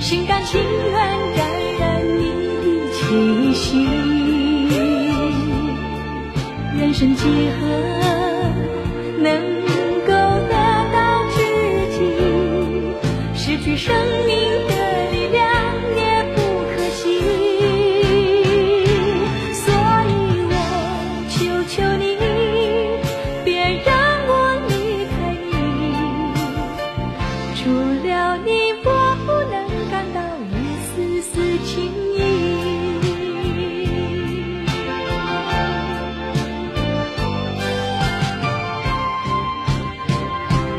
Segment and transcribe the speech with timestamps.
[0.00, 0.92] 心甘情愿
[1.36, 2.22] 感染你
[2.62, 3.86] 的气息。
[6.78, 7.24] 人生几
[7.58, 7.66] 何
[9.20, 9.57] 能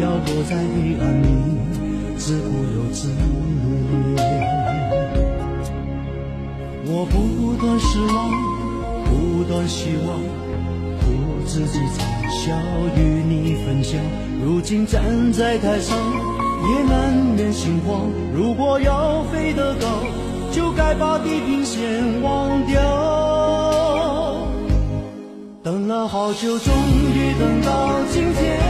[0.00, 1.26] 要躲在黑暗里，
[2.16, 3.20] 自顾又自怜。
[6.86, 8.30] 我不断失望，
[9.04, 10.18] 不断希望，
[11.04, 11.10] 我
[11.46, 12.00] 自己嘲
[12.32, 12.56] 笑
[12.96, 14.00] 与你分享。
[14.42, 15.02] 如今站
[15.32, 18.08] 在台上，也难免心慌。
[18.34, 19.86] 如果要飞得高，
[20.50, 22.80] 就该把地平线忘掉。
[25.62, 26.72] 等了好久，终
[27.14, 28.69] 于等到今天。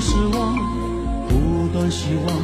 [0.00, 0.56] 失望，
[1.28, 2.36] 不断希望，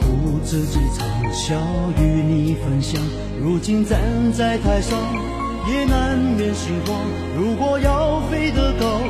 [0.00, 1.54] 苦自己嘲笑
[1.98, 3.00] 与你分享。
[3.40, 4.00] 如今站
[4.32, 4.98] 在台上，
[5.68, 6.96] 也难免心慌。
[7.36, 9.00] 如果要飞得高，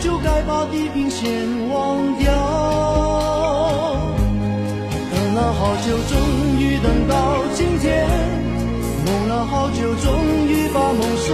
[0.00, 1.28] 就该把地平线
[1.70, 2.32] 忘掉。
[5.12, 6.18] 等了好久，终
[6.58, 8.06] 于等到今天；
[9.06, 10.12] 梦了好久，终
[10.48, 11.32] 于把梦实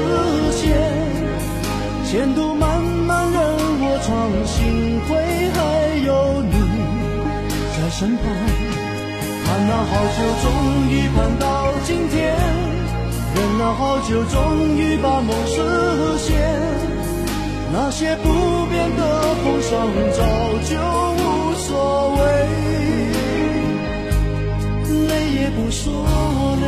[0.52, 0.66] 现。
[2.04, 2.47] 前途
[9.68, 10.48] 盼了好久，终
[10.88, 11.44] 于盼到
[11.84, 12.32] 今天；
[13.34, 15.60] 忍了好久，终于把梦实
[16.16, 16.34] 现。
[17.70, 19.86] 那些不变的风霜，
[20.16, 20.24] 早
[20.64, 20.72] 就
[21.18, 22.18] 无所谓，
[25.06, 25.92] 累也不说
[26.62, 26.66] 累。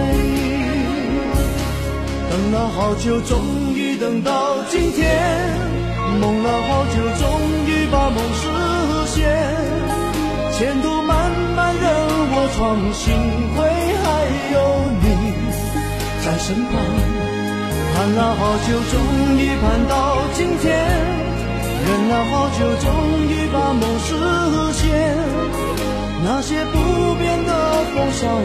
[2.31, 3.41] 等了好久，终
[3.75, 5.09] 于等到今天；
[6.21, 8.47] 梦了好久，终于把梦实
[9.07, 9.17] 现。
[10.53, 11.00] 前途
[12.57, 13.15] 创新
[13.55, 13.59] 会
[14.03, 14.07] 还
[14.53, 14.57] 有
[15.03, 15.05] 你
[16.25, 16.73] 在身旁。
[17.95, 18.95] 盼了好久，终
[19.37, 19.95] 于盼到
[20.35, 20.69] 今天；
[21.87, 22.89] 忍了好久，终
[23.29, 24.09] 于把梦实
[24.73, 24.81] 现。
[26.23, 27.51] 那些不变的
[27.95, 28.41] 风霜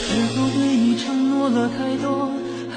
[0.00, 2.30] 是否对你承诺了太多？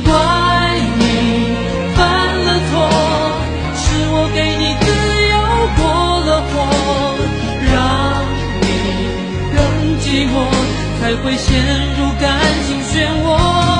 [0.00, 0.12] 怪
[0.98, 1.04] 你
[1.96, 1.98] 犯
[2.46, 2.72] 了错
[3.74, 3.82] 是
[4.12, 4.86] 我给你自
[5.32, 5.36] 由
[5.76, 5.82] 过
[6.26, 6.52] 了火
[7.72, 7.74] 让
[8.62, 8.64] 你
[9.54, 9.58] 更
[10.00, 10.34] 寂寞
[11.00, 11.48] 才会陷
[11.96, 12.28] 入感
[12.66, 12.94] 情漩
[13.24, 13.79] 涡。